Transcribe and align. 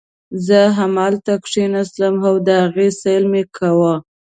زه 0.45 0.59
همالته 0.77 1.33
کښېناستم 1.43 2.15
او 2.27 2.35
د 2.47 2.49
هغې 2.63 2.89
سیل 3.01 3.23
مې 3.31 3.43
کاوه. 3.55 3.93